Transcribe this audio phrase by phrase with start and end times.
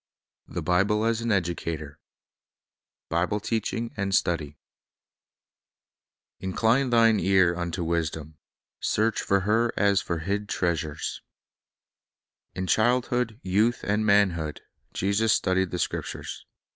[0.49, 1.95] Is itt Hand
[3.09, 4.57] Bible Teaching and Study
[6.39, 8.39] "incline thine far unto wisdom;
[8.79, 11.21] search for hkr as for hid treasures"
[12.55, 14.61] TN childhood, youth, and manhood,
[14.91, 16.47] Jesus studied the *■ Scriptures.